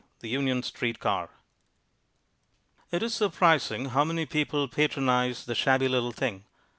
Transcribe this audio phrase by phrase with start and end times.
[0.21, 1.29] The Union Street Car
[2.89, 6.43] It is surprising how many people patronize the shabby little thing.